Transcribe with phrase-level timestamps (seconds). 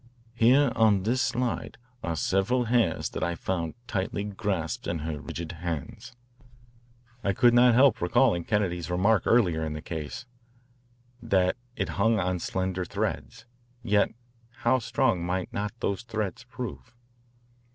[0.33, 5.51] Here on this slide are several hairs that I found tightly grasped in her rigid
[5.51, 6.15] hands."
[7.23, 10.25] I could not help recalling Kennedy's remark earlier in the case
[11.21, 13.45] that=20it hung on slender threads.
[13.83, 14.11] Yet
[14.65, 16.95] how strong might not those threads prove!